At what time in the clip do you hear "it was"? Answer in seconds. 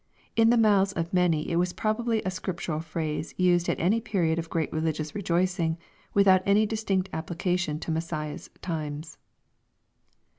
1.51-1.73